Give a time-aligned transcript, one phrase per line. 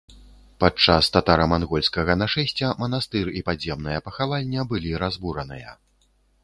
[0.61, 5.81] Падчас татара-мангольскага нашэсця манастыр і падземная пахавальня былі разбураныя.